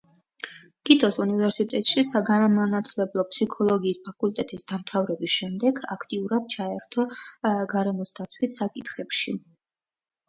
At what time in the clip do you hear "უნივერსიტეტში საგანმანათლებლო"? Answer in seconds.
1.23-3.25